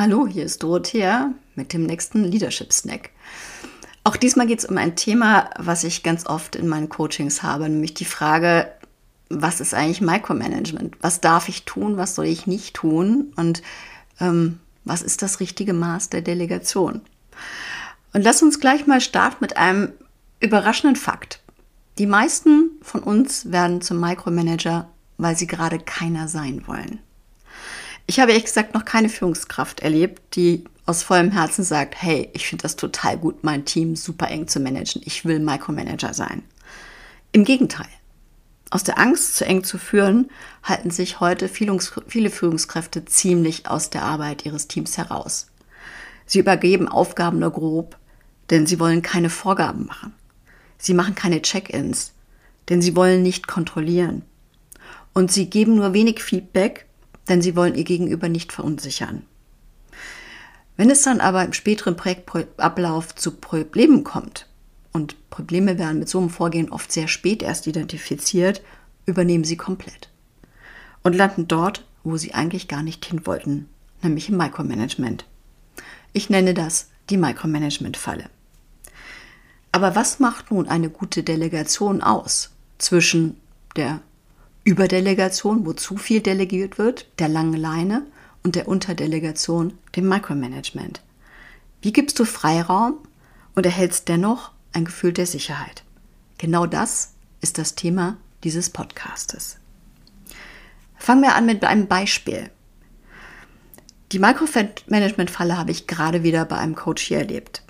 Hallo, 0.00 0.26
hier 0.26 0.46
ist 0.46 0.62
Dorothea 0.62 1.34
mit 1.56 1.74
dem 1.74 1.82
nächsten 1.82 2.24
Leadership 2.24 2.72
Snack. 2.72 3.10
Auch 4.02 4.16
diesmal 4.16 4.46
geht 4.46 4.60
es 4.60 4.64
um 4.64 4.78
ein 4.78 4.96
Thema, 4.96 5.50
was 5.58 5.84
ich 5.84 6.02
ganz 6.02 6.24
oft 6.24 6.56
in 6.56 6.68
meinen 6.68 6.88
Coachings 6.88 7.42
habe, 7.42 7.68
nämlich 7.68 7.92
die 7.92 8.06
Frage, 8.06 8.72
was 9.28 9.60
ist 9.60 9.74
eigentlich 9.74 10.00
Micromanagement? 10.00 10.96
Was 11.02 11.20
darf 11.20 11.50
ich 11.50 11.66
tun? 11.66 11.98
Was 11.98 12.14
soll 12.14 12.24
ich 12.24 12.46
nicht 12.46 12.76
tun? 12.76 13.34
Und 13.36 13.60
ähm, 14.20 14.60
was 14.86 15.02
ist 15.02 15.20
das 15.20 15.38
richtige 15.38 15.74
Maß 15.74 16.08
der 16.08 16.22
Delegation? 16.22 17.02
Und 18.14 18.22
lass 18.22 18.42
uns 18.42 18.58
gleich 18.58 18.86
mal 18.86 19.02
starten 19.02 19.36
mit 19.40 19.58
einem 19.58 19.92
überraschenden 20.40 20.96
Fakt. 20.96 21.42
Die 21.98 22.06
meisten 22.06 22.70
von 22.80 23.02
uns 23.02 23.52
werden 23.52 23.82
zum 23.82 24.00
Micromanager, 24.00 24.88
weil 25.18 25.36
sie 25.36 25.46
gerade 25.46 25.78
keiner 25.78 26.26
sein 26.26 26.66
wollen. 26.66 27.00
Ich 28.10 28.18
habe 28.18 28.32
ehrlich 28.32 28.46
gesagt 28.46 28.74
noch 28.74 28.84
keine 28.84 29.08
Führungskraft 29.08 29.78
erlebt, 29.78 30.34
die 30.34 30.64
aus 30.84 31.04
vollem 31.04 31.30
Herzen 31.30 31.62
sagt, 31.62 31.94
hey, 32.02 32.28
ich 32.32 32.48
finde 32.48 32.62
das 32.62 32.74
total 32.74 33.16
gut, 33.16 33.44
mein 33.44 33.64
Team 33.64 33.94
super 33.94 34.26
eng 34.26 34.48
zu 34.48 34.58
managen. 34.58 35.00
Ich 35.04 35.24
will 35.24 35.38
Micromanager 35.38 36.12
sein. 36.12 36.42
Im 37.30 37.44
Gegenteil. 37.44 37.86
Aus 38.68 38.82
der 38.82 38.98
Angst, 38.98 39.36
zu 39.36 39.44
eng 39.44 39.62
zu 39.62 39.78
führen, 39.78 40.28
halten 40.64 40.90
sich 40.90 41.20
heute 41.20 41.48
viele 41.48 42.30
Führungskräfte 42.30 43.04
ziemlich 43.04 43.68
aus 43.68 43.90
der 43.90 44.02
Arbeit 44.02 44.44
ihres 44.44 44.66
Teams 44.66 44.98
heraus. 44.98 45.46
Sie 46.26 46.40
übergeben 46.40 46.88
Aufgaben 46.88 47.38
nur 47.38 47.52
grob, 47.52 47.96
denn 48.50 48.66
sie 48.66 48.80
wollen 48.80 49.02
keine 49.02 49.30
Vorgaben 49.30 49.86
machen. 49.86 50.14
Sie 50.78 50.94
machen 50.94 51.14
keine 51.14 51.42
Check-ins, 51.42 52.12
denn 52.70 52.82
sie 52.82 52.96
wollen 52.96 53.22
nicht 53.22 53.46
kontrollieren. 53.46 54.22
Und 55.14 55.30
sie 55.30 55.48
geben 55.48 55.76
nur 55.76 55.92
wenig 55.92 56.20
Feedback, 56.24 56.86
denn 57.30 57.40
sie 57.40 57.56
wollen 57.56 57.74
ihr 57.74 57.84
Gegenüber 57.84 58.28
nicht 58.28 58.52
verunsichern. 58.52 59.22
Wenn 60.76 60.90
es 60.90 61.02
dann 61.02 61.20
aber 61.20 61.44
im 61.44 61.54
späteren 61.54 61.96
Projektablauf 61.96 63.14
zu 63.14 63.32
Problemen 63.32 64.04
kommt, 64.04 64.46
und 64.92 65.30
Probleme 65.30 65.78
werden 65.78 66.00
mit 66.00 66.08
so 66.08 66.18
einem 66.18 66.30
Vorgehen 66.30 66.70
oft 66.70 66.90
sehr 66.90 67.08
spät 67.08 67.42
erst 67.42 67.66
identifiziert, 67.66 68.62
übernehmen 69.06 69.44
sie 69.44 69.56
komplett 69.56 70.10
und 71.02 71.14
landen 71.14 71.48
dort, 71.48 71.84
wo 72.02 72.16
sie 72.16 72.34
eigentlich 72.34 72.68
gar 72.68 72.82
nicht 72.82 73.04
hin 73.04 73.26
wollten, 73.26 73.68
nämlich 74.02 74.28
im 74.28 74.36
Micromanagement. 74.36 75.24
Ich 76.12 76.30
nenne 76.30 76.54
das 76.54 76.90
die 77.08 77.16
Micromanagement-Falle. 77.16 78.24
Aber 79.72 79.94
was 79.94 80.18
macht 80.18 80.50
nun 80.50 80.68
eine 80.68 80.90
gute 80.90 81.22
Delegation 81.22 82.02
aus 82.02 82.50
zwischen 82.78 83.36
der 83.76 84.00
Überdelegation, 84.64 85.66
wo 85.66 85.72
zu 85.72 85.96
viel 85.96 86.20
delegiert 86.20 86.78
wird, 86.78 87.06
der 87.18 87.28
langen 87.28 87.54
Leine 87.54 88.06
und 88.42 88.56
der 88.56 88.68
Unterdelegation, 88.68 89.74
dem 89.96 90.08
Micromanagement? 90.08 91.00
Wie 91.82 91.92
gibst 91.92 92.18
du 92.18 92.24
Freiraum 92.24 92.98
und 93.54 93.66
erhältst 93.66 94.08
dennoch 94.08 94.52
ein 94.72 94.84
Gefühl 94.84 95.12
der 95.12 95.26
Sicherheit. 95.26 95.84
Genau 96.38 96.66
das 96.66 97.14
ist 97.40 97.58
das 97.58 97.74
Thema 97.74 98.16
dieses 98.44 98.70
Podcastes. 98.70 99.58
Fangen 100.96 101.22
wir 101.22 101.34
an 101.34 101.46
mit 101.46 101.64
einem 101.64 101.86
Beispiel. 101.86 102.50
Die 104.12 104.18
Micromanagement-Falle 104.18 105.56
habe 105.56 105.70
ich 105.70 105.86
gerade 105.86 106.22
wieder 106.22 106.44
bei 106.44 106.56
einem 106.56 106.74
Coach 106.74 107.02
hier 107.02 107.18
erlebt. 107.18 107.62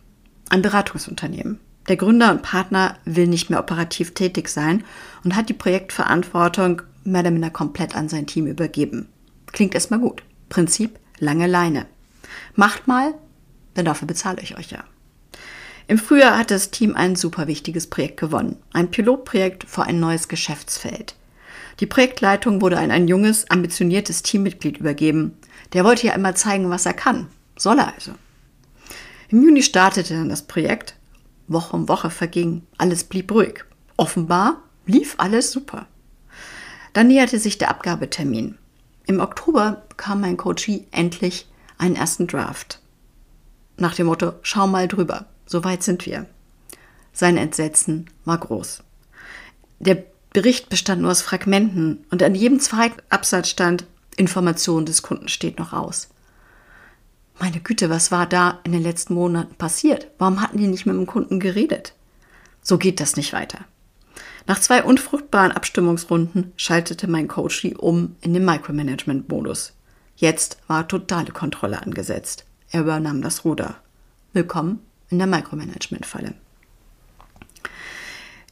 Ein 0.48 0.62
Beratungsunternehmen. 0.62 1.60
Der 1.88 1.96
Gründer 1.96 2.30
und 2.30 2.42
Partner 2.42 2.96
will 3.04 3.26
nicht 3.26 3.50
mehr 3.50 3.60
operativ 3.60 4.14
tätig 4.14 4.48
sein 4.48 4.84
und 5.24 5.34
hat 5.34 5.48
die 5.48 5.54
Projektverantwortung 5.54 6.82
mehr 7.04 7.22
oder 7.22 7.30
minder 7.30 7.50
komplett 7.50 7.96
an 7.96 8.08
sein 8.08 8.26
Team 8.26 8.46
übergeben. 8.46 9.08
Klingt 9.46 9.74
erstmal 9.74 10.00
gut. 10.00 10.22
Prinzip 10.48 10.98
lange 11.18 11.46
Leine. 11.46 11.86
Macht 12.54 12.86
mal, 12.86 13.14
denn 13.76 13.84
dafür 13.84 14.06
bezahle 14.06 14.42
ich 14.42 14.56
euch 14.58 14.70
ja. 14.70 14.84
Im 15.86 15.98
Frühjahr 15.98 16.38
hat 16.38 16.52
das 16.52 16.70
Team 16.70 16.94
ein 16.94 17.16
super 17.16 17.48
wichtiges 17.48 17.88
Projekt 17.88 18.20
gewonnen. 18.20 18.56
Ein 18.72 18.90
Pilotprojekt 18.90 19.64
für 19.64 19.82
ein 19.82 19.98
neues 19.98 20.28
Geschäftsfeld. 20.28 21.16
Die 21.80 21.86
Projektleitung 21.86 22.60
wurde 22.60 22.78
an 22.78 22.90
ein 22.90 23.08
junges, 23.08 23.50
ambitioniertes 23.50 24.22
Teammitglied 24.22 24.78
übergeben. 24.78 25.36
Der 25.72 25.84
wollte 25.84 26.06
ja 26.06 26.12
immer 26.14 26.34
zeigen, 26.34 26.70
was 26.70 26.86
er 26.86 26.92
kann. 26.92 27.26
Soll 27.56 27.78
er 27.78 27.92
also. 27.92 28.12
Im 29.30 29.42
Juni 29.42 29.62
startete 29.62 30.14
dann 30.14 30.28
das 30.28 30.42
Projekt. 30.42 30.94
Woche 31.50 31.76
um 31.76 31.88
Woche 31.88 32.10
verging. 32.10 32.62
Alles 32.78 33.04
blieb 33.04 33.30
ruhig. 33.32 33.64
Offenbar 33.96 34.62
lief 34.86 35.14
alles 35.18 35.52
super. 35.52 35.86
Dann 36.92 37.08
näherte 37.08 37.38
sich 37.38 37.58
der 37.58 37.70
Abgabetermin. 37.70 38.56
Im 39.06 39.20
Oktober 39.20 39.82
bekam 39.88 40.20
mein 40.20 40.36
Coachie 40.36 40.86
endlich 40.90 41.48
einen 41.78 41.96
ersten 41.96 42.26
Draft. 42.26 42.80
Nach 43.76 43.94
dem 43.94 44.06
Motto, 44.06 44.34
schau 44.42 44.66
mal 44.66 44.88
drüber. 44.88 45.26
So 45.46 45.64
weit 45.64 45.82
sind 45.82 46.06
wir. 46.06 46.26
Sein 47.12 47.36
Entsetzen 47.36 48.08
war 48.24 48.38
groß. 48.38 48.82
Der 49.80 50.04
Bericht 50.32 50.68
bestand 50.68 51.02
nur 51.02 51.10
aus 51.10 51.22
Fragmenten 51.22 52.04
und 52.10 52.22
an 52.22 52.34
jedem 52.34 52.60
zweiten 52.60 53.00
Absatz 53.08 53.48
stand, 53.48 53.84
Information 54.16 54.86
des 54.86 55.02
Kunden 55.02 55.28
steht 55.28 55.58
noch 55.58 55.72
aus. 55.72 56.08
Meine 57.40 57.60
Güte, 57.60 57.88
was 57.88 58.12
war 58.12 58.26
da 58.26 58.60
in 58.64 58.72
den 58.72 58.82
letzten 58.82 59.14
Monaten 59.14 59.54
passiert? 59.54 60.08
Warum 60.18 60.42
hatten 60.42 60.58
die 60.58 60.66
nicht 60.66 60.84
mit 60.84 60.94
dem 60.94 61.06
Kunden 61.06 61.40
geredet? 61.40 61.94
So 62.60 62.76
geht 62.76 63.00
das 63.00 63.16
nicht 63.16 63.32
weiter. 63.32 63.60
Nach 64.46 64.60
zwei 64.60 64.84
unfruchtbaren 64.84 65.50
Abstimmungsrunden 65.50 66.52
schaltete 66.56 67.08
mein 67.08 67.28
Coach 67.28 67.64
um 67.78 68.14
in 68.20 68.34
den 68.34 68.44
Micromanagement-Modus. 68.44 69.72
Jetzt 70.16 70.58
war 70.66 70.86
totale 70.86 71.32
Kontrolle 71.32 71.80
angesetzt. 71.82 72.44
Er 72.70 72.82
übernahm 72.82 73.22
das 73.22 73.46
Ruder. 73.46 73.76
Willkommen 74.34 74.80
in 75.08 75.16
der 75.16 75.26
Micromanagement-Falle. 75.26 76.34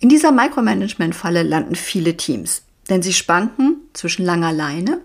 In 0.00 0.08
dieser 0.08 0.32
Micromanagement-Falle 0.32 1.42
landen 1.42 1.74
viele 1.74 2.16
Teams, 2.16 2.62
denn 2.88 3.02
sie 3.02 3.12
spanken 3.12 3.82
zwischen 3.92 4.24
langer 4.24 4.54
Leine, 4.54 5.02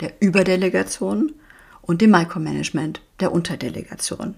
der 0.00 0.14
Überdelegation 0.22 1.34
und 1.90 2.00
dem 2.00 2.12
Micromanagement, 2.12 3.00
der 3.18 3.32
Unterdelegation. 3.32 4.36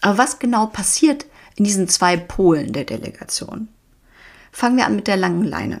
Aber 0.00 0.18
was 0.18 0.40
genau 0.40 0.66
passiert 0.66 1.26
in 1.54 1.64
diesen 1.64 1.86
zwei 1.86 2.16
Polen 2.16 2.72
der 2.72 2.82
Delegation? 2.82 3.68
Fangen 4.50 4.76
wir 4.76 4.86
an 4.86 4.96
mit 4.96 5.06
der 5.06 5.16
langen 5.16 5.44
Leine. 5.44 5.80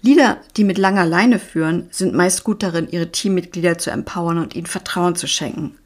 Leader, 0.00 0.38
die 0.56 0.64
mit 0.64 0.78
langer 0.78 1.04
Leine 1.04 1.38
führen, 1.38 1.88
sind 1.90 2.14
meist 2.14 2.44
gut 2.44 2.62
darin, 2.62 2.88
ihre 2.90 3.12
Teammitglieder 3.12 3.76
zu 3.76 3.90
empowern 3.90 4.38
und 4.38 4.56
ihnen 4.56 4.64
Vertrauen 4.64 5.16
zu 5.16 5.26
schenken. 5.26 5.76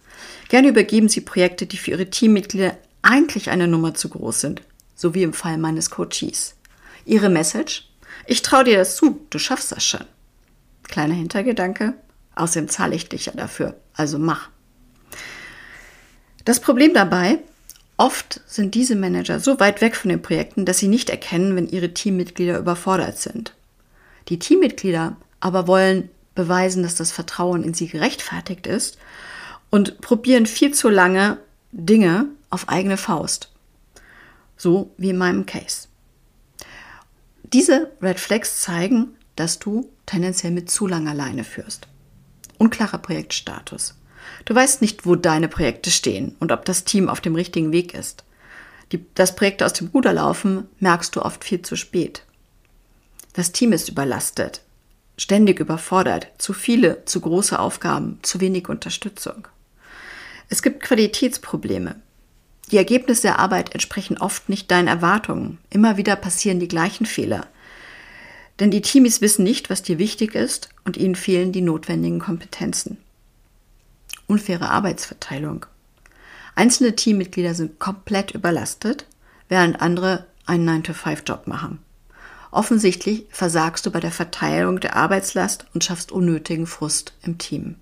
Gerne 0.49 0.69
übergeben 0.69 1.09
sie 1.09 1.21
Projekte, 1.21 1.67
die 1.67 1.77
für 1.77 1.91
ihre 1.91 2.09
Teammitglieder 2.09 2.79
eigentlich 3.03 3.51
eine 3.51 3.67
Nummer 3.67 3.95
zu 3.95 4.11
groß 4.11 4.41
sind, 4.41 4.63
so 4.95 5.13
wie 5.17 5.25
im 5.25 5.33
Fall 5.33 5.59
meines 5.59 5.91
Coaches. 5.91 6.55
Ihre 7.05 7.31
Message? 7.31 7.91
Ich 8.29 8.43
traue 8.43 8.63
dir 8.63 8.79
das 8.79 8.95
zu, 8.95 9.27
du 9.31 9.41
schaffst 9.41 9.73
das 9.73 9.85
schon. 9.85 10.05
Kleiner 10.85 11.15
Hintergedanke, 11.15 11.95
außerdem 12.37 12.69
zahle 12.69 12.95
ich 12.95 13.09
dich 13.09 13.27
ja 13.27 13.33
dafür, 13.33 13.75
also 13.95 14.19
mach. 14.19 14.51
Das 16.45 16.61
Problem 16.61 16.93
dabei, 16.93 17.39
oft 17.97 18.41
sind 18.47 18.75
diese 18.75 18.97
Manager 18.97 19.41
so 19.41 19.59
weit 19.61 19.81
weg 19.81 19.97
von 19.97 20.11
den 20.11 20.23
Projekten, 20.23 20.65
dass 20.65 20.79
sie 20.79 20.89
nicht 20.89 21.09
erkennen, 21.09 21.57
wenn 21.57 21.69
ihre 21.69 21.95
Teammitglieder 21.95 22.59
überfordert 22.59 23.19
sind. 23.19 23.55
Die 24.29 24.39
Teammitglieder 24.39 25.17
aber 25.41 25.67
wollen 25.67 26.11
beweisen, 26.35 26.83
dass 26.83 26.97
das 26.97 27.13
Vertrauen 27.13 27.63
in 27.63 27.75
sie 27.75 27.89
gerechtfertigt 27.89 28.67
ist 28.67 28.99
und 29.71 30.01
probieren 30.01 30.47
viel 30.47 30.75
zu 30.75 30.89
lange 30.89 31.39
Dinge 31.73 32.27
auf 32.51 32.69
eigene 32.69 32.97
Faust. 32.97 33.51
So 34.57 34.91
wie 34.97 35.11
in 35.11 35.19
meinem 35.19 35.47
Case. 35.47 35.89
Diese 37.43 37.91
Red 38.03 38.19
Flags 38.19 38.61
zeigen, 38.61 39.17
dass 39.37 39.59
du 39.59 39.91
tendenziell 40.07 40.53
mit 40.53 40.71
zu 40.71 40.87
langer 40.87 41.15
Leine 41.15 41.45
führst. 41.45 41.89
Unklarer 42.65 42.97
Projektstatus. 42.97 43.95
Du 44.47 44.55
weißt 44.55 44.81
nicht, 44.81 45.05
wo 45.05 45.17
deine 45.17 45.49
Projekte 45.49 45.91
stehen 45.91 46.35
und 46.41 46.51
ob 46.51 46.65
das 46.65 46.85
Team 46.85 47.11
auf 47.11 47.21
dem 47.21 47.35
richtigen 47.35 47.73
Weg 47.73 47.93
ist. 47.93 48.25
Die, 48.91 49.05
dass 49.15 49.37
Projekte 49.37 49.67
aus 49.67 49.75
dem 49.75 49.89
Ruder 49.89 50.15
laufen, 50.15 50.67
merkst 50.81 51.15
du 51.15 51.21
oft 51.21 51.45
viel 51.45 51.61
zu 51.61 51.77
spät. 51.77 52.25
Das 53.35 53.53
Team 53.53 53.73
ist 53.73 53.91
überlastet, 53.91 54.63
ständig 55.19 55.61
überfordert, 55.61 56.29
zu 56.39 56.55
viele, 56.55 57.05
zu 57.05 57.21
große 57.21 57.59
Aufgaben, 57.59 58.19
zu 58.23 58.41
wenig 58.41 58.71
Unterstützung. 58.71 59.47
Es 60.49 60.63
gibt 60.63 60.83
Qualitätsprobleme. 60.83 61.97
Die 62.71 62.79
Ergebnisse 62.79 63.23
der 63.23 63.41
Arbeit 63.41 63.75
entsprechen 63.75 64.17
oft 64.17 64.49
nicht 64.49 64.71
deinen 64.71 64.89
Erwartungen. 64.89 65.59
Immer 65.69 65.99
wieder 65.99 66.17
passieren 66.17 66.61
die 66.61 66.69
gleichen 66.69 67.05
Fehler. 67.05 67.47
Denn 68.61 68.71
die 68.71 68.83
Teamies 68.83 69.21
wissen 69.21 69.43
nicht, 69.43 69.71
was 69.71 69.83
dir 69.83 69.99
wichtig 69.99 70.35
ist 70.35 70.69
und 70.85 70.97
ihnen 70.97 71.17
fehlen 71.17 71.53
die 71.53 71.61
notwendigen 71.61 72.21
Kompetenzen. 72.21 72.99
Unfaire 74.27 74.71
Arbeitsverteilung. 74.71 75.67
Einzelne 76.55 76.95
Teammitglieder 76.95 77.55
sind 77.55 77.81
komplett 77.81 78.31
überlastet, 78.31 79.07
während 79.49 79.81
andere 79.81 80.27
einen 80.47 80.69
9-to-5-Job 80.69 81.47
machen. 81.47 81.81
Offensichtlich 82.53 83.27
versagst 83.31 83.85
du 83.85 83.91
bei 83.91 83.99
der 83.99 84.13
Verteilung 84.13 84.79
der 84.79 84.95
Arbeitslast 84.95 85.67
und 85.75 85.83
schaffst 85.83 86.13
unnötigen 86.13 86.69
Frust 86.69 87.13
im 87.23 87.39
Team. 87.39 87.77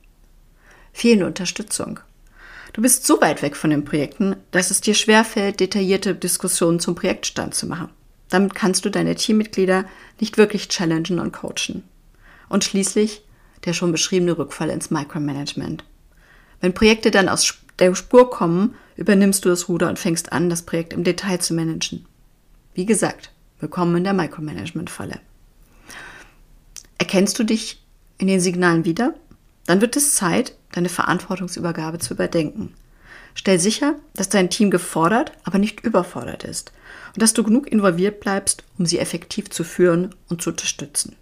Fehlende 0.94 1.26
Unterstützung. 1.26 2.00
Du 2.72 2.80
bist 2.80 3.06
so 3.06 3.20
weit 3.20 3.42
weg 3.42 3.54
von 3.54 3.68
den 3.68 3.84
Projekten, 3.84 4.36
dass 4.50 4.70
es 4.70 4.80
dir 4.80 4.94
schwerfällt, 4.94 5.60
detaillierte 5.60 6.14
Diskussionen 6.14 6.80
zum 6.80 6.94
Projektstand 6.94 7.54
zu 7.54 7.66
machen. 7.66 7.90
Damit 8.32 8.54
kannst 8.54 8.86
du 8.86 8.90
deine 8.90 9.14
Teammitglieder 9.14 9.84
nicht 10.18 10.38
wirklich 10.38 10.68
challengen 10.68 11.18
und 11.18 11.32
coachen. 11.32 11.84
Und 12.48 12.64
schließlich 12.64 13.22
der 13.66 13.74
schon 13.74 13.92
beschriebene 13.92 14.38
Rückfall 14.38 14.70
ins 14.70 14.90
Micromanagement. 14.90 15.84
Wenn 16.62 16.72
Projekte 16.72 17.10
dann 17.10 17.28
aus 17.28 17.58
der 17.78 17.94
Spur 17.94 18.30
kommen, 18.30 18.74
übernimmst 18.96 19.44
du 19.44 19.50
das 19.50 19.68
Ruder 19.68 19.90
und 19.90 19.98
fängst 19.98 20.32
an, 20.32 20.48
das 20.48 20.62
Projekt 20.62 20.94
im 20.94 21.04
Detail 21.04 21.40
zu 21.40 21.52
managen. 21.52 22.06
Wie 22.74 22.86
gesagt, 22.86 23.30
willkommen 23.60 23.96
in 23.96 24.04
der 24.04 24.14
Micromanagement-Falle. 24.14 25.20
Erkennst 26.96 27.38
du 27.38 27.44
dich 27.44 27.84
in 28.16 28.28
den 28.28 28.40
Signalen 28.40 28.86
wieder? 28.86 29.14
Dann 29.66 29.82
wird 29.82 29.94
es 29.96 30.14
Zeit, 30.14 30.56
deine 30.72 30.88
Verantwortungsübergabe 30.88 31.98
zu 31.98 32.14
überdenken. 32.14 32.72
Stell 33.34 33.58
sicher, 33.58 33.96
dass 34.14 34.28
dein 34.28 34.50
Team 34.50 34.70
gefordert, 34.70 35.32
aber 35.44 35.58
nicht 35.58 35.80
überfordert 35.80 36.44
ist 36.44 36.72
und 37.14 37.22
dass 37.22 37.34
du 37.34 37.42
genug 37.42 37.70
involviert 37.70 38.20
bleibst, 38.20 38.64
um 38.78 38.86
sie 38.86 38.98
effektiv 38.98 39.50
zu 39.50 39.64
führen 39.64 40.14
und 40.28 40.42
zu 40.42 40.50
unterstützen. 40.50 41.16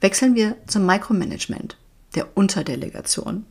Wechseln 0.00 0.34
wir 0.34 0.56
zum 0.66 0.86
Micromanagement, 0.86 1.76
der 2.14 2.36
Unterdelegation. 2.36 3.44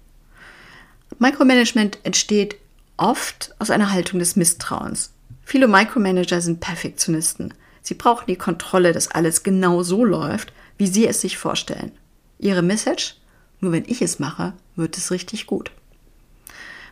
Micromanagement 1.19 1.99
entsteht 2.03 2.57
oft 2.95 3.53
aus 3.59 3.69
einer 3.69 3.91
Haltung 3.91 4.19
des 4.19 4.35
Misstrauens. 4.35 5.11
Viele 5.43 5.67
Micromanager 5.67 6.41
sind 6.41 6.59
Perfektionisten. 6.59 7.53
Sie 7.81 7.93
brauchen 7.93 8.25
die 8.27 8.35
Kontrolle, 8.35 8.91
dass 8.91 9.09
alles 9.09 9.43
genau 9.43 9.83
so 9.83 10.03
läuft, 10.03 10.51
wie 10.77 10.87
sie 10.87 11.07
es 11.07 11.21
sich 11.21 11.37
vorstellen. 11.37 11.91
Ihre 12.39 12.61
Message? 12.61 13.15
Nur 13.59 13.71
wenn 13.71 13.85
ich 13.87 14.01
es 14.01 14.19
mache, 14.19 14.53
wird 14.75 14.97
es 14.97 15.09
richtig 15.09 15.47
gut. 15.47 15.71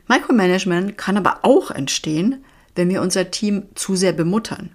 Micromanagement 0.07 0.97
kann 0.97 1.17
aber 1.17 1.39
auch 1.43 1.71
entstehen, 1.71 2.43
wenn 2.75 2.89
wir 2.89 3.01
unser 3.01 3.31
Team 3.31 3.63
zu 3.75 3.95
sehr 3.95 4.13
bemuttern. 4.13 4.71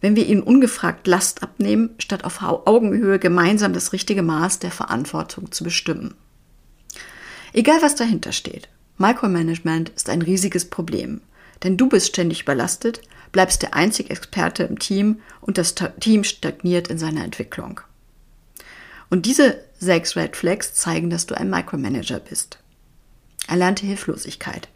Wenn 0.00 0.16
wir 0.16 0.26
ihnen 0.26 0.42
ungefragt 0.42 1.06
Last 1.06 1.42
abnehmen, 1.42 1.90
statt 1.98 2.24
auf 2.24 2.42
Augenhöhe 2.42 3.18
gemeinsam 3.18 3.72
das 3.72 3.92
richtige 3.92 4.22
Maß 4.22 4.58
der 4.58 4.70
Verantwortung 4.70 5.52
zu 5.52 5.64
bestimmen. 5.64 6.14
Egal 7.52 7.80
was 7.82 7.94
dahinter 7.94 8.32
steht, 8.32 8.68
Micromanagement 8.98 9.90
ist 9.90 10.08
ein 10.08 10.22
riesiges 10.22 10.68
Problem, 10.68 11.20
denn 11.62 11.76
du 11.76 11.88
bist 11.88 12.08
ständig 12.08 12.42
überlastet, 12.42 13.00
bleibst 13.32 13.62
der 13.62 13.74
einzige 13.74 14.10
Experte 14.10 14.64
im 14.64 14.78
Team 14.78 15.20
und 15.40 15.58
das 15.58 15.74
Team 16.00 16.24
stagniert 16.24 16.88
in 16.88 16.98
seiner 16.98 17.24
Entwicklung. 17.24 17.80
Und 19.10 19.26
diese 19.26 19.58
sechs 19.78 20.16
Red 20.16 20.36
Flags 20.36 20.74
zeigen, 20.74 21.10
dass 21.10 21.26
du 21.26 21.36
ein 21.36 21.50
Micromanager 21.50 22.20
bist. 22.20 22.58
Erlernte 23.46 23.86
Hilflosigkeit. 23.86 24.68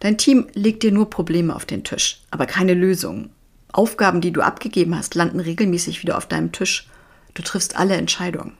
Dein 0.00 0.18
Team 0.18 0.48
legt 0.54 0.82
dir 0.82 0.90
nur 0.90 1.10
Probleme 1.10 1.54
auf 1.54 1.64
den 1.64 1.84
Tisch, 1.84 2.22
aber 2.30 2.46
keine 2.46 2.74
Lösungen. 2.74 3.30
Aufgaben, 3.72 4.20
die 4.20 4.32
du 4.32 4.42
abgegeben 4.42 4.96
hast, 4.96 5.14
landen 5.14 5.40
regelmäßig 5.40 6.02
wieder 6.02 6.16
auf 6.16 6.26
deinem 6.26 6.52
Tisch. 6.52 6.88
Du 7.34 7.42
triffst 7.42 7.76
alle 7.76 7.96
Entscheidungen. 7.96 8.54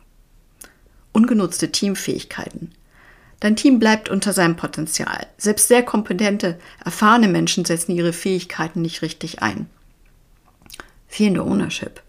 Ungenutzte 1.13 1.73
Teamfähigkeiten. 1.73 2.73
Dein 3.41 3.57
Team 3.57 3.81
bleibt 3.81 4.09
unter 4.09 4.33
seinem 4.33 4.55
Potenzial. 4.55 5.27
Selbst 5.37 5.67
sehr 5.67 5.83
kompetente, 5.83 6.59
erfahrene 6.85 7.27
Menschen 7.27 7.65
setzen 7.65 7.91
ihre 7.91 8.13
Fähigkeiten 8.13 8.81
nicht 8.81 9.03
richtig 9.03 9.43
ein. 9.43 9.69
Fehlende 11.09 11.43
Ownership. 11.43 12.03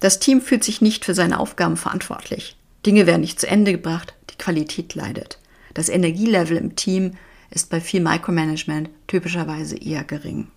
Das 0.00 0.18
Team 0.18 0.42
fühlt 0.42 0.62
sich 0.62 0.82
nicht 0.82 1.06
für 1.06 1.14
seine 1.14 1.40
Aufgaben 1.40 1.78
verantwortlich. 1.78 2.56
Dinge 2.84 3.06
werden 3.06 3.22
nicht 3.22 3.40
zu 3.40 3.48
Ende 3.48 3.72
gebracht, 3.72 4.14
die 4.30 4.36
Qualität 4.36 4.94
leidet. 4.94 5.38
Das 5.76 5.90
Energielevel 5.90 6.56
im 6.56 6.74
Team 6.74 7.18
ist 7.50 7.68
bei 7.68 7.82
viel 7.82 8.00
Micromanagement 8.00 8.88
typischerweise 9.08 9.76
eher 9.76 10.04
gering. 10.04 10.48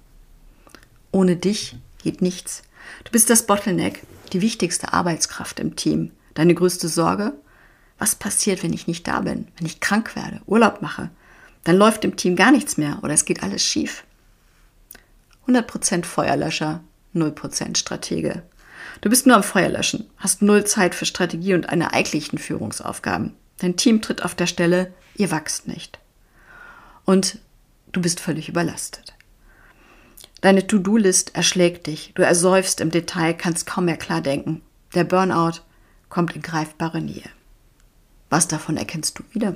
Ohne 1.11 1.35
dich 1.35 1.75
geht 2.01 2.21
nichts. 2.21 2.63
Du 3.03 3.11
bist 3.11 3.29
das 3.29 3.45
Bottleneck, 3.45 4.03
die 4.31 4.41
wichtigste 4.41 4.93
Arbeitskraft 4.93 5.59
im 5.59 5.75
Team. 5.75 6.11
Deine 6.35 6.55
größte 6.55 6.87
Sorge? 6.87 7.33
Was 7.97 8.15
passiert, 8.15 8.63
wenn 8.63 8.71
ich 8.71 8.87
nicht 8.87 9.09
da 9.09 9.19
bin, 9.19 9.49
wenn 9.57 9.65
ich 9.67 9.81
krank 9.81 10.15
werde, 10.15 10.39
Urlaub 10.45 10.81
mache? 10.81 11.09
Dann 11.65 11.75
läuft 11.75 12.05
im 12.05 12.15
Team 12.15 12.37
gar 12.37 12.53
nichts 12.53 12.77
mehr 12.77 12.99
oder 13.03 13.13
es 13.13 13.25
geht 13.25 13.43
alles 13.43 13.61
schief. 13.61 14.05
100% 15.49 16.05
Feuerlöscher, 16.05 16.81
0% 17.13 17.75
Stratege. 17.75 18.43
Du 19.01 19.09
bist 19.09 19.27
nur 19.27 19.35
am 19.35 19.43
Feuerlöschen, 19.43 20.09
hast 20.15 20.41
null 20.41 20.63
Zeit 20.63 20.95
für 20.95 21.05
Strategie 21.05 21.55
und 21.55 21.67
eine 21.67 21.91
eigentlichen 21.91 22.39
Führungsaufgaben. 22.39 23.35
Dein 23.59 23.77
Team 23.77 24.01
tritt 24.01 24.23
auf 24.23 24.35
der 24.35 24.47
Stelle, 24.47 24.93
ihr 25.15 25.31
wachst 25.31 25.67
nicht 25.67 25.99
und 27.05 27.39
du 27.91 28.01
bist 28.01 28.19
völlig 28.19 28.49
überlastet. 28.49 29.15
Deine 30.41 30.67
To-Do-List 30.67 31.35
erschlägt 31.35 31.87
dich, 31.87 32.13
du 32.15 32.21
ersäufst 32.21 32.79
im 32.81 32.91
Detail, 32.91 33.33
kannst 33.33 33.65
kaum 33.65 33.85
mehr 33.85 33.97
klar 33.97 34.21
denken. 34.21 34.61
Der 34.93 35.03
Burnout 35.03 35.61
kommt 36.07 36.35
in 36.35 36.41
greifbare 36.41 37.01
Nähe. 37.01 37.29
Was 38.29 38.47
davon 38.47 38.77
erkennst 38.77 39.19
du 39.19 39.23
wieder? 39.31 39.55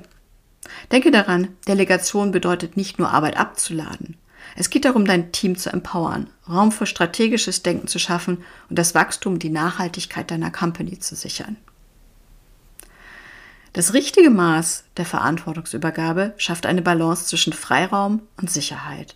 Denke 0.91 1.11
daran, 1.11 1.49
Delegation 1.67 2.31
bedeutet 2.31 2.75
nicht 2.75 2.99
nur 2.99 3.11
Arbeit 3.11 3.37
abzuladen. 3.37 4.17
Es 4.55 4.69
geht 4.69 4.85
darum, 4.85 5.05
dein 5.05 5.31
Team 5.31 5.57
zu 5.57 5.71
empowern, 5.71 6.29
Raum 6.49 6.71
für 6.71 6.85
strategisches 6.85 7.63
Denken 7.63 7.87
zu 7.87 7.99
schaffen 7.99 8.43
und 8.69 8.77
das 8.77 8.93
Wachstum, 8.93 9.39
die 9.39 9.49
Nachhaltigkeit 9.49 10.29
deiner 10.31 10.51
Company 10.51 10.99
zu 10.99 11.15
sichern. 11.15 11.57
Das 13.73 13.95
richtige 13.95 14.29
Maß 14.29 14.83
der 14.97 15.05
Verantwortungsübergabe 15.05 16.35
schafft 16.37 16.67
eine 16.67 16.83
Balance 16.83 17.25
zwischen 17.25 17.53
Freiraum 17.53 18.21
und 18.39 18.51
Sicherheit. 18.51 19.15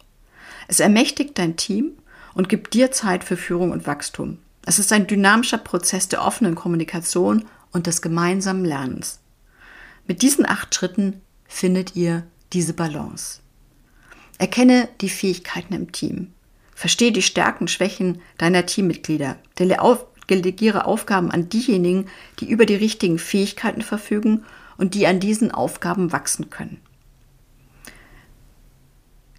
Es 0.67 0.79
ermächtigt 0.79 1.37
dein 1.37 1.55
Team 1.57 1.91
und 2.33 2.49
gibt 2.49 2.73
dir 2.73 2.91
Zeit 2.91 3.23
für 3.23 3.37
Führung 3.37 3.71
und 3.71 3.85
Wachstum. 3.85 4.39
Es 4.65 4.79
ist 4.79 4.91
ein 4.91 5.05
dynamischer 5.05 5.59
Prozess 5.59 6.09
der 6.09 6.25
offenen 6.25 6.55
Kommunikation 6.55 7.45
und 7.71 7.85
des 7.85 8.01
gemeinsamen 8.01 8.65
Lernens. 8.65 9.19
Mit 10.07 10.23
diesen 10.23 10.47
acht 10.47 10.73
Schritten 10.73 11.21
findet 11.47 11.95
ihr 11.95 12.23
diese 12.51 12.73
Balance. 12.73 13.41
Erkenne 14.39 14.89
die 15.01 15.09
Fähigkeiten 15.09 15.73
im 15.73 15.91
Team. 15.91 16.33
Verstehe 16.73 17.11
die 17.11 17.21
Stärken, 17.21 17.67
Schwächen 17.67 18.21
deiner 18.37 18.65
Teammitglieder. 18.65 19.37
Delegiere 20.29 20.85
Aufgaben 20.85 21.31
an 21.31 21.49
diejenigen, 21.49 22.07
die 22.39 22.49
über 22.49 22.65
die 22.65 22.75
richtigen 22.75 23.19
Fähigkeiten 23.19 23.81
verfügen 23.81 24.43
und 24.77 24.93
die 24.93 25.07
an 25.07 25.19
diesen 25.19 25.51
Aufgaben 25.51 26.11
wachsen 26.11 26.49
können. 26.49 26.81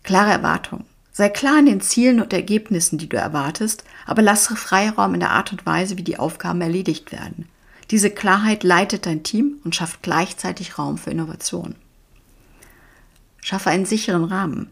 Klare 0.03 0.31
Erwartungen. 0.31 0.87
Sei 1.13 1.29
klar 1.29 1.59
in 1.59 1.67
den 1.67 1.81
Zielen 1.81 2.21
und 2.23 2.33
Ergebnissen, 2.33 2.97
die 2.97 3.09
du 3.09 3.17
erwartest, 3.17 3.85
aber 4.07 4.23
lasse 4.23 4.55
Freiraum 4.55 5.15
in 5.15 5.21
der 5.21 5.33
Art 5.33 5.53
und 5.53 5.67
Weise, 5.67 5.99
wie 5.99 6.05
die 6.05 6.19
Aufgaben 6.19 6.61
erledigt 6.61 7.13
werden. 7.13 7.49
Diese 7.91 8.11
Klarheit 8.11 8.63
leitet 8.63 9.05
dein 9.05 9.23
Team 9.23 9.59
und 9.65 9.75
schafft 9.75 10.03
gleichzeitig 10.03 10.79
Raum 10.79 10.97
für 10.97 11.11
Innovation. 11.11 11.75
Schaffe 13.41 13.71
einen 13.71 13.87
sicheren 13.87 14.25
Rahmen. 14.25 14.71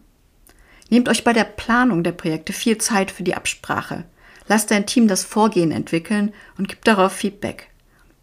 Nehmt 0.89 1.09
euch 1.09 1.23
bei 1.23 1.33
der 1.33 1.43
Planung 1.43 2.03
der 2.03 2.11
Projekte 2.13 2.53
viel 2.53 2.77
Zeit 2.77 3.11
für 3.11 3.23
die 3.23 3.35
Absprache. 3.35 4.05
Lass 4.47 4.65
dein 4.65 4.85
Team 4.85 5.07
das 5.07 5.23
Vorgehen 5.23 5.71
entwickeln 5.71 6.33
und 6.57 6.67
gib 6.69 6.83
darauf 6.85 7.11
Feedback. 7.11 7.69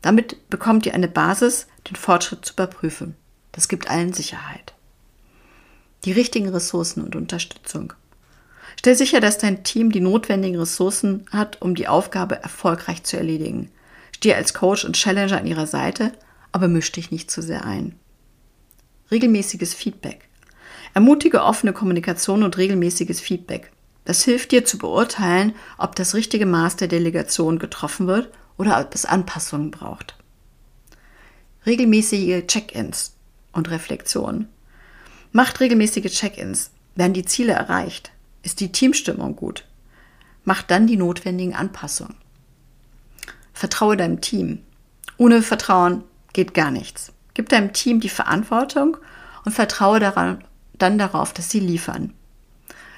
Damit 0.03 0.49
bekommt 0.51 0.87
ihr 0.87 0.95
eine 0.95 1.09
Basis, 1.09 1.67
den 1.89 1.97
Fortschritt 1.97 2.45
zu 2.45 2.55
überprüfen. 2.55 3.15
Das 3.53 3.69
gibt 3.69 3.91
allen 3.91 4.13
Sicherheit. 4.13 4.75
Die 6.05 6.13
richtigen 6.13 6.49
Ressourcen 6.49 7.03
und 7.03 7.17
Unterstützung. 7.17 7.93
Stell 8.79 8.97
sicher, 8.97 9.21
dass 9.21 9.39
dein 9.39 9.65
Team 9.65 9.93
die 9.93 10.01
notwendigen 10.01 10.59
Ressourcen 10.59 11.25
hat, 11.31 11.63
um 11.63 11.75
die 11.75 11.89
Aufgabe 11.89 12.43
erfolgreich 12.43 13.03
zu 13.05 13.17
erledigen. 13.17 13.71
Stehe 14.15 14.37
als 14.37 14.55
Coach 14.55 14.85
und 14.85 14.97
Challenger 14.97 15.39
an 15.39 15.47
ihrer 15.47 15.67
Seite, 15.67 16.13
aber 16.53 16.69
misch 16.69 16.93
dich 16.93 17.11
nicht 17.11 17.31
zu 17.31 17.41
sehr 17.41 17.65
ein. 17.65 17.99
Regelmäßiges 19.11 19.75
Feedback. 19.75 20.29
Ermutige 20.93 21.43
offene 21.43 21.73
Kommunikation 21.73 22.43
und 22.43 22.57
regelmäßiges 22.57 23.21
Feedback. 23.21 23.73
Das 24.05 24.23
hilft 24.23 24.53
dir 24.53 24.65
zu 24.65 24.79
beurteilen, 24.79 25.55
ob 25.79 25.97
das 25.97 26.15
richtige 26.15 26.47
Maß 26.47 26.77
der 26.77 26.89
Delegation 26.89 27.59
getroffen 27.59 28.07
wird 28.07 28.31
oder 28.59 28.81
ob 28.81 28.95
es 28.95 29.07
Anpassungen 29.07 29.71
braucht. 29.71 30.17
Regelmäßige 31.67 32.47
Check-ins 32.47 33.15
und 33.53 33.71
Reflexion. 33.71 34.49
Macht 35.33 35.61
regelmäßige 35.61 36.13
Check-ins. 36.13 36.71
Werden 36.95 37.15
die 37.15 37.25
Ziele 37.25 37.55
erreicht? 37.55 38.13
Ist 38.43 38.61
die 38.61 38.71
Teamstimmung 38.71 39.35
gut? 39.35 39.65
Macht 40.45 40.71
dann 40.71 40.87
die 40.87 40.99
notwendigen 40.99 41.55
Anpassungen. 41.55 42.17
Vertraue 43.55 43.97
deinem 43.97 44.21
Team. 44.21 44.61
Ohne 45.17 45.43
Vertrauen 45.43 46.05
geht 46.33 46.53
gar 46.53 46.71
nichts. 46.71 47.13
Gib 47.33 47.49
deinem 47.49 47.73
Team 47.73 48.01
die 48.01 48.11
Verantwortung 48.11 48.99
und 49.45 49.53
vertraue 49.53 50.01
daran, 50.01 50.45
dann 50.75 50.99
darauf, 50.99 51.33
dass 51.33 51.51
sie 51.51 51.61
liefern. 51.61 52.13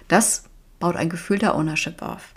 Das 0.09 0.45
baut 0.78 0.97
ein 0.97 1.09
Gefühl 1.09 1.38
der 1.38 1.54
Ownership 1.54 2.02
auf. 2.02 2.35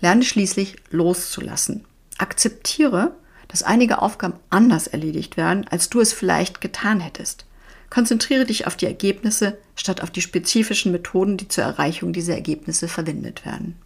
Lerne 0.00 0.24
schließlich 0.24 0.76
loszulassen. 0.90 1.84
Akzeptiere, 2.18 3.14
dass 3.48 3.62
einige 3.62 4.02
Aufgaben 4.02 4.34
anders 4.50 4.86
erledigt 4.86 5.36
werden, 5.36 5.66
als 5.68 5.88
du 5.90 6.00
es 6.00 6.12
vielleicht 6.12 6.60
getan 6.60 7.00
hättest. 7.00 7.46
Konzentriere 7.90 8.44
dich 8.44 8.66
auf 8.66 8.76
die 8.76 8.86
Ergebnisse 8.86 9.58
statt 9.76 10.00
auf 10.00 10.10
die 10.10 10.22
spezifischen 10.22 10.90
Methoden, 10.92 11.36
die 11.36 11.48
zur 11.48 11.64
Erreichung 11.64 12.12
dieser 12.12 12.34
Ergebnisse 12.34 12.88
verwendet 12.88 13.44
werden. 13.44 13.76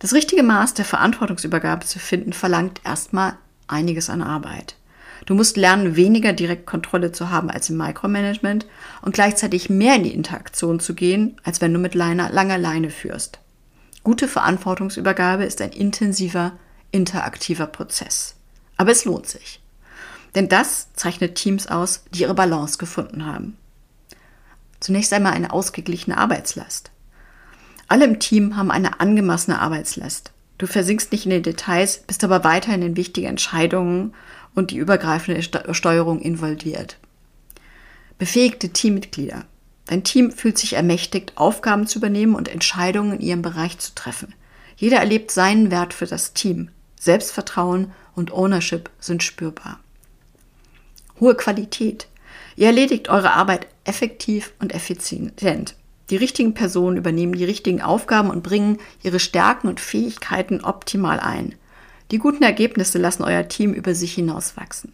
Das 0.00 0.12
richtige 0.12 0.42
Maß 0.42 0.74
der 0.74 0.84
Verantwortungsübergabe 0.84 1.86
zu 1.86 1.98
finden, 1.98 2.32
verlangt 2.32 2.80
erstmal 2.84 3.36
einiges 3.68 4.10
an 4.10 4.22
Arbeit. 4.22 4.76
Du 5.26 5.34
musst 5.34 5.56
lernen, 5.56 5.96
weniger 5.96 6.32
direkt 6.32 6.66
Kontrolle 6.66 7.12
zu 7.12 7.30
haben 7.30 7.50
als 7.50 7.70
im 7.70 7.76
Micromanagement 7.76 8.66
und 9.02 9.14
gleichzeitig 9.14 9.70
mehr 9.70 9.96
in 9.96 10.04
die 10.04 10.14
Interaktion 10.14 10.80
zu 10.80 10.94
gehen, 10.94 11.40
als 11.44 11.60
wenn 11.60 11.72
du 11.72 11.78
mit 11.78 11.94
langer 11.94 12.58
Leine 12.58 12.90
führst. 12.90 13.38
Gute 14.02 14.28
Verantwortungsübergabe 14.28 15.44
ist 15.44 15.62
ein 15.62 15.70
intensiver, 15.70 16.52
interaktiver 16.90 17.66
Prozess. 17.66 18.34
Aber 18.76 18.90
es 18.90 19.06
lohnt 19.06 19.26
sich. 19.26 19.62
Denn 20.34 20.48
das 20.48 20.92
zeichnet 20.94 21.36
Teams 21.36 21.68
aus, 21.68 22.04
die 22.12 22.22
ihre 22.22 22.34
Balance 22.34 22.76
gefunden 22.76 23.24
haben. 23.24 23.56
Zunächst 24.80 25.12
einmal 25.14 25.32
eine 25.32 25.52
ausgeglichene 25.52 26.18
Arbeitslast. 26.18 26.90
Alle 27.88 28.04
im 28.04 28.18
Team 28.18 28.56
haben 28.56 28.70
eine 28.70 29.00
angemessene 29.00 29.58
Arbeitslast. 29.58 30.32
Du 30.58 30.66
versinkst 30.66 31.12
nicht 31.12 31.24
in 31.24 31.30
den 31.30 31.42
Details, 31.42 31.98
bist 32.06 32.22
aber 32.24 32.44
weiter 32.44 32.74
in 32.74 32.96
wichtigen 32.96 33.26
Entscheidungen 33.26 34.14
und 34.54 34.70
die 34.70 34.76
übergreifende 34.76 35.42
Steuerung 35.42 36.20
involviert. 36.20 36.98
Befähigte 38.18 38.70
Teammitglieder. 38.70 39.44
Dein 39.86 40.04
Team 40.04 40.30
fühlt 40.30 40.56
sich 40.56 40.74
ermächtigt, 40.74 41.32
Aufgaben 41.36 41.86
zu 41.86 41.98
übernehmen 41.98 42.34
und 42.34 42.48
Entscheidungen 42.48 43.14
in 43.14 43.20
ihrem 43.20 43.42
Bereich 43.42 43.78
zu 43.78 43.94
treffen. 43.94 44.34
Jeder 44.76 44.98
erlebt 44.98 45.30
seinen 45.30 45.70
Wert 45.70 45.92
für 45.92 46.06
das 46.06 46.32
Team. 46.32 46.70
Selbstvertrauen 46.98 47.92
und 48.14 48.32
Ownership 48.32 48.88
sind 48.98 49.22
spürbar 49.22 49.80
hohe 51.20 51.34
Qualität. 51.34 52.06
Ihr 52.56 52.66
erledigt 52.66 53.08
eure 53.08 53.32
Arbeit 53.32 53.66
effektiv 53.84 54.52
und 54.60 54.74
effizient. 54.74 55.74
Die 56.10 56.16
richtigen 56.16 56.54
Personen 56.54 56.96
übernehmen 56.96 57.34
die 57.34 57.44
richtigen 57.44 57.82
Aufgaben 57.82 58.30
und 58.30 58.42
bringen 58.42 58.78
ihre 59.02 59.18
Stärken 59.18 59.68
und 59.68 59.80
Fähigkeiten 59.80 60.62
optimal 60.62 61.18
ein. 61.18 61.54
Die 62.10 62.18
guten 62.18 62.42
Ergebnisse 62.42 62.98
lassen 62.98 63.22
euer 63.22 63.48
Team 63.48 63.72
über 63.72 63.94
sich 63.94 64.14
hinaus 64.14 64.56
wachsen. 64.56 64.92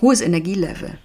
Hohes 0.00 0.20
Energielevel. 0.20 0.98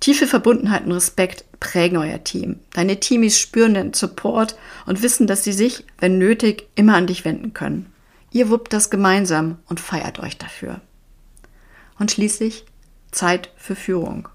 Tiefe 0.00 0.26
Verbundenheit 0.26 0.84
und 0.84 0.92
Respekt 0.92 1.44
prägen 1.58 1.96
euer 1.96 2.22
Team. 2.22 2.60
Deine 2.74 3.00
Teamies 3.00 3.40
spüren 3.40 3.74
den 3.74 3.94
Support 3.94 4.56
und 4.84 5.02
wissen, 5.02 5.26
dass 5.26 5.42
sie 5.42 5.52
sich, 5.52 5.84
wenn 5.98 6.18
nötig, 6.18 6.68
immer 6.74 6.96
an 6.96 7.06
dich 7.06 7.24
wenden 7.24 7.54
können. 7.54 7.92
Ihr 8.30 8.50
wuppt 8.50 8.72
das 8.72 8.90
gemeinsam 8.90 9.58
und 9.66 9.80
feiert 9.80 10.18
euch 10.20 10.36
dafür. 10.36 10.80
Und 11.98 12.10
schließlich 12.10 12.66
Zeit 13.10 13.50
für 13.56 13.74
Führung. 13.74 14.28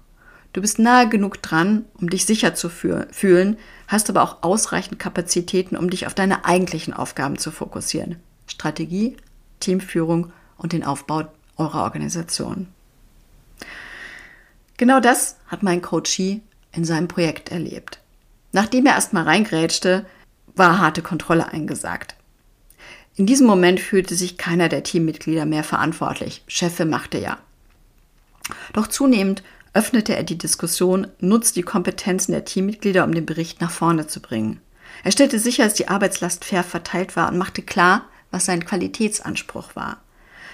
Du 0.52 0.60
bist 0.60 0.78
nahe 0.78 1.08
genug 1.08 1.40
dran, 1.40 1.86
um 1.94 2.10
dich 2.10 2.26
sicher 2.26 2.54
zu 2.54 2.68
fühlen, 2.68 3.56
hast 3.86 4.10
aber 4.10 4.22
auch 4.22 4.42
ausreichend 4.42 4.98
Kapazitäten, 4.98 5.76
um 5.76 5.88
dich 5.88 6.06
auf 6.06 6.14
deine 6.14 6.44
eigentlichen 6.44 6.92
Aufgaben 6.92 7.38
zu 7.38 7.50
fokussieren. 7.50 8.16
Strategie, 8.46 9.16
Teamführung 9.62 10.32
und 10.56 10.72
den 10.72 10.84
Aufbau 10.84 11.24
eurer 11.56 11.84
Organisation. 11.84 12.68
Genau 14.76 15.00
das 15.00 15.36
hat 15.46 15.62
mein 15.62 15.80
Coachie 15.82 16.42
in 16.72 16.84
seinem 16.84 17.08
Projekt 17.08 17.50
erlebt. 17.50 18.00
Nachdem 18.52 18.86
er 18.86 18.94
erstmal 18.94 19.24
reingrätschte, 19.24 20.06
war 20.54 20.78
harte 20.78 21.02
Kontrolle 21.02 21.48
eingesagt. 21.48 22.16
In 23.14 23.26
diesem 23.26 23.46
Moment 23.46 23.80
fühlte 23.80 24.14
sich 24.14 24.38
keiner 24.38 24.68
der 24.68 24.82
Teammitglieder 24.82 25.44
mehr 25.44 25.64
verantwortlich. 25.64 26.42
Chefe 26.46 26.84
machte 26.84 27.18
ja. 27.18 27.38
Doch 28.72 28.86
zunehmend 28.86 29.42
öffnete 29.74 30.16
er 30.16 30.22
die 30.22 30.38
Diskussion, 30.38 31.06
nutzt 31.20 31.56
die 31.56 31.62
Kompetenzen 31.62 32.32
der 32.32 32.44
Teammitglieder, 32.44 33.04
um 33.04 33.14
den 33.14 33.26
Bericht 33.26 33.60
nach 33.60 33.70
vorne 33.70 34.06
zu 34.06 34.20
bringen. 34.20 34.60
Er 35.04 35.12
stellte 35.12 35.38
sicher, 35.38 35.64
dass 35.64 35.74
die 35.74 35.88
Arbeitslast 35.88 36.44
fair 36.44 36.64
verteilt 36.64 37.16
war 37.16 37.30
und 37.30 37.38
machte 37.38 37.62
klar, 37.62 38.06
was 38.32 38.46
sein 38.46 38.64
Qualitätsanspruch 38.64 39.76
war. 39.76 39.98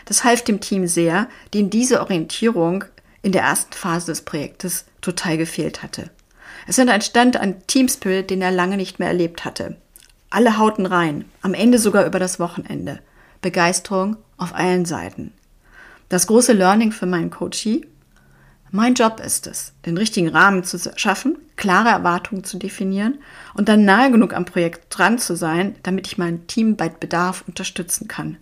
Das 0.05 0.25
half 0.25 0.43
dem 0.43 0.61
Team 0.61 0.87
sehr, 0.87 1.29
dem 1.55 1.71
diese 1.71 2.01
Orientierung 2.01 2.85
in 3.23 3.33
der 3.33 3.43
ersten 3.43 3.73
Phase 3.73 4.07
des 4.07 4.23
Projektes 4.23 4.85
total 5.01 5.39
gefehlt 5.39 5.83
hatte. 5.83 6.11
Es 6.67 6.79
entstand 6.79 7.37
ein 7.37 7.67
Teamspirit, 7.67 8.31
den 8.31 8.43
er 8.43 8.51
lange 8.51 8.77
nicht 8.77 8.99
mehr 8.99 9.09
erlebt 9.09 9.45
hatte. 9.45 9.77
Alle 10.31 10.59
hauten 10.59 10.85
rein, 10.85 11.25
am 11.41 11.55
Ende 11.55 11.79
sogar 11.79 12.05
über 12.05 12.19
das 12.19 12.39
Wochenende. 12.39 13.01
Begeisterung 13.41 14.17
auf 14.37 14.55
allen 14.55 14.85
Seiten. 14.85 15.33
Das 16.09 16.27
große 16.27 16.53
Learning 16.53 16.93
für 16.93 17.07
meinen 17.07 17.31
Coachie. 17.31 17.87
Mein 18.71 18.95
Job 18.95 19.21
ist 19.21 19.47
es, 19.47 19.73
den 19.87 19.97
richtigen 19.97 20.29
Rahmen 20.29 20.63
zu 20.63 20.79
schaffen, 20.97 21.39
klare 21.57 21.89
Erwartungen 21.89 22.45
zu 22.45 22.59
definieren 22.59 23.19
und 23.55 23.69
dann 23.69 23.85
nahe 23.85 24.11
genug 24.11 24.35
am 24.35 24.45
Projekt 24.45 24.87
dran 24.91 25.19
zu 25.19 25.37
sein, 25.37 25.75
damit 25.83 26.07
ich 26.07 26.19
mein 26.19 26.47
Team 26.47 26.77
bei 26.77 26.89
Bedarf 26.89 27.45
unterstützen 27.47 28.09
kann. 28.09 28.37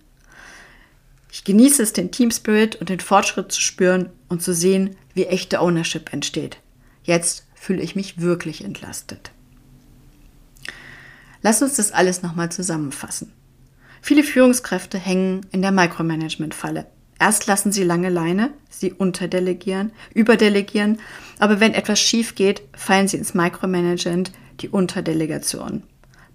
Ich 1.31 1.43
genieße 1.43 1.81
es, 1.83 1.93
den 1.93 2.11
Team 2.11 2.31
Spirit 2.31 2.75
und 2.77 2.89
den 2.89 2.99
Fortschritt 2.99 3.51
zu 3.51 3.61
spüren 3.61 4.09
und 4.27 4.41
zu 4.41 4.53
sehen, 4.53 4.95
wie 5.13 5.25
echte 5.25 5.61
Ownership 5.61 6.11
entsteht. 6.11 6.57
Jetzt 7.03 7.45
fühle 7.55 7.81
ich 7.81 7.95
mich 7.95 8.19
wirklich 8.19 8.63
entlastet. 8.63 9.31
Lass 11.41 11.61
uns 11.61 11.75
das 11.75 11.91
alles 11.91 12.21
nochmal 12.21 12.51
zusammenfassen. 12.51 13.31
Viele 14.01 14.23
Führungskräfte 14.23 14.97
hängen 14.97 15.45
in 15.51 15.61
der 15.61 15.71
Micromanagement-Falle. 15.71 16.85
Erst 17.19 17.47
lassen 17.47 17.71
sie 17.71 17.83
lange 17.83 18.09
Leine, 18.09 18.51
sie 18.69 18.93
unterdelegieren, 18.93 19.91
überdelegieren, 20.13 20.99
aber 21.39 21.59
wenn 21.59 21.73
etwas 21.73 21.99
schief 21.99 22.35
geht, 22.35 22.61
fallen 22.75 23.07
sie 23.07 23.17
ins 23.17 23.33
Micromanagement, 23.33 24.31
die 24.59 24.69
Unterdelegation. 24.69 25.83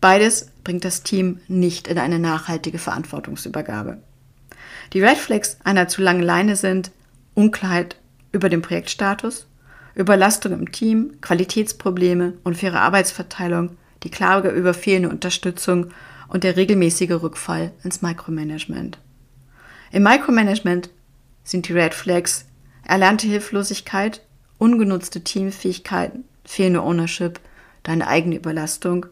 Beides 0.00 0.50
bringt 0.64 0.84
das 0.84 1.04
Team 1.04 1.40
nicht 1.46 1.86
in 1.86 1.98
eine 1.98 2.18
nachhaltige 2.18 2.78
Verantwortungsübergabe. 2.78 3.98
Die 4.92 5.00
Red 5.00 5.18
Flags 5.18 5.58
einer 5.62 5.86
zu 5.88 6.02
langen 6.02 6.22
Leine 6.22 6.56
sind 6.56 6.90
Unklarheit 7.34 7.96
über 8.32 8.48
den 8.48 8.62
Projektstatus, 8.62 9.46
Überlastung 9.94 10.52
im 10.52 10.72
Team, 10.72 11.20
Qualitätsprobleme, 11.20 12.34
unfaire 12.42 12.80
Arbeitsverteilung, 12.80 13.76
die 14.02 14.10
Klage 14.10 14.48
über 14.48 14.74
fehlende 14.74 15.10
Unterstützung 15.10 15.88
und 16.28 16.44
der 16.44 16.56
regelmäßige 16.56 17.22
Rückfall 17.22 17.72
ins 17.84 18.02
Micromanagement. 18.02 18.98
Im 19.92 20.04
Micromanagement 20.04 20.88
sind 21.44 21.68
die 21.68 21.74
Red 21.74 21.92
Flags 21.92 22.46
erlernte 22.82 23.26
Hilflosigkeit, 23.26 24.22
ungenutzte 24.56 25.22
Teamfähigkeiten, 25.22 26.24
fehlende 26.46 26.80
Ownership, 26.80 27.40
deine 27.82 28.08
eigene 28.08 28.36
Überlastung. 28.36 29.04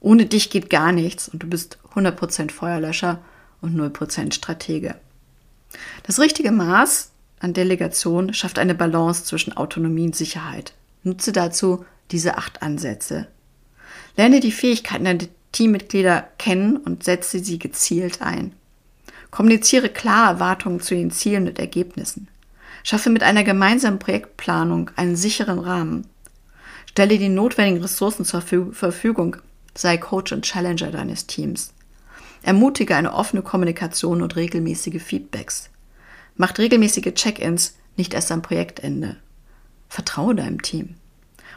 Ohne 0.00 0.24
dich 0.24 0.48
geht 0.48 0.70
gar 0.70 0.90
nichts 0.90 1.28
und 1.28 1.42
du 1.42 1.46
bist 1.46 1.78
100% 1.94 2.50
Feuerlöscher 2.50 3.20
und 3.60 3.78
0% 3.78 4.32
Stratege. 4.32 4.94
Das 6.04 6.18
richtige 6.18 6.50
Maß 6.50 7.10
an 7.38 7.52
Delegation 7.52 8.32
schafft 8.32 8.58
eine 8.58 8.74
Balance 8.74 9.24
zwischen 9.24 9.54
Autonomie 9.54 10.06
und 10.06 10.16
Sicherheit. 10.16 10.72
Nutze 11.02 11.32
dazu 11.32 11.84
diese 12.10 12.38
acht 12.38 12.62
Ansätze. 12.62 13.28
Lerne 14.16 14.40
die 14.40 14.52
Fähigkeiten 14.52 15.04
deiner 15.04 15.26
Teammitglieder 15.52 16.26
kennen 16.38 16.78
und 16.78 17.04
setze 17.04 17.40
sie 17.40 17.58
gezielt 17.58 18.22
ein. 18.22 18.52
Kommuniziere 19.32 19.88
klar 19.88 20.28
Erwartungen 20.28 20.80
zu 20.80 20.94
den 20.94 21.10
Zielen 21.10 21.48
und 21.48 21.58
Ergebnissen. 21.58 22.28
Schaffe 22.84 23.08
mit 23.08 23.22
einer 23.22 23.44
gemeinsamen 23.44 23.98
Projektplanung 23.98 24.90
einen 24.94 25.16
sicheren 25.16 25.58
Rahmen. 25.58 26.06
Stelle 26.86 27.16
die 27.16 27.30
notwendigen 27.30 27.80
Ressourcen 27.80 28.26
zur 28.26 28.42
Verfügung. 28.42 29.38
Sei 29.74 29.96
Coach 29.96 30.32
und 30.32 30.44
Challenger 30.44 30.90
deines 30.90 31.26
Teams. 31.26 31.72
Ermutige 32.42 32.94
eine 32.94 33.14
offene 33.14 33.40
Kommunikation 33.40 34.20
und 34.20 34.36
regelmäßige 34.36 35.02
Feedbacks. 35.02 35.70
Macht 36.36 36.58
regelmäßige 36.58 37.14
Check-ins, 37.14 37.76
nicht 37.96 38.12
erst 38.12 38.30
am 38.32 38.42
Projektende. 38.42 39.16
Vertraue 39.88 40.34
deinem 40.34 40.60
Team. 40.60 40.96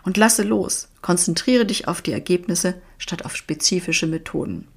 Und 0.04 0.16
lasse 0.16 0.44
los. 0.44 0.88
Konzentriere 1.02 1.66
dich 1.66 1.90
auf 1.90 2.02
die 2.02 2.14
Ergebnisse 2.14 2.76
statt 3.00 3.26
auf 3.26 3.36
spezifische 3.36 4.08
Methoden. 4.08 4.70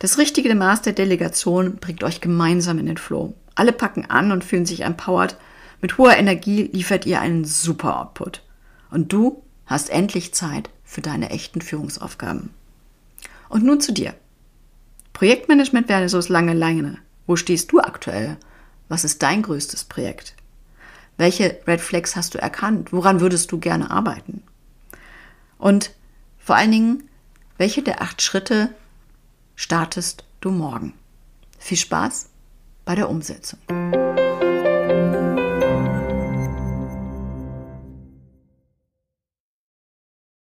Das 0.00 0.16
richtige 0.16 0.54
Maß 0.54 0.80
der 0.80 0.94
Delegation 0.94 1.76
bringt 1.76 2.02
euch 2.02 2.22
gemeinsam 2.22 2.78
in 2.78 2.86
den 2.86 2.96
Flow. 2.96 3.34
Alle 3.54 3.72
packen 3.72 4.06
an 4.06 4.32
und 4.32 4.42
fühlen 4.42 4.64
sich 4.64 4.80
empowered. 4.80 5.36
Mit 5.82 5.98
hoher 5.98 6.16
Energie 6.16 6.70
liefert 6.72 7.04
ihr 7.04 7.20
einen 7.20 7.44
super 7.44 8.00
Output. 8.00 8.42
Und 8.90 9.12
du 9.12 9.42
hast 9.66 9.90
endlich 9.90 10.32
Zeit 10.32 10.70
für 10.84 11.02
deine 11.02 11.28
echten 11.28 11.60
Führungsaufgaben. 11.60 12.48
Und 13.50 13.62
nun 13.62 13.82
zu 13.82 13.92
dir. 13.92 14.14
Projektmanagement 15.12 15.90
wäre 15.90 16.08
so 16.08 16.18
lange 16.32 16.54
Leine. 16.54 16.96
Wo 17.26 17.36
stehst 17.36 17.70
du 17.70 17.80
aktuell? 17.80 18.38
Was 18.88 19.04
ist 19.04 19.22
dein 19.22 19.42
größtes 19.42 19.84
Projekt? 19.84 20.34
Welche 21.18 21.58
Red 21.66 21.82
Flags 21.82 22.16
hast 22.16 22.32
du 22.32 22.38
erkannt? 22.38 22.94
Woran 22.94 23.20
würdest 23.20 23.52
du 23.52 23.58
gerne 23.58 23.90
arbeiten? 23.90 24.42
Und 25.58 25.90
vor 26.38 26.56
allen 26.56 26.72
Dingen, 26.72 27.08
welche 27.58 27.82
der 27.82 28.00
acht 28.00 28.22
Schritte 28.22 28.70
startest 29.60 30.24
du 30.40 30.50
morgen. 30.50 30.94
Viel 31.58 31.76
Spaß 31.76 32.30
bei 32.86 32.94
der 32.94 33.10
Umsetzung. 33.10 33.58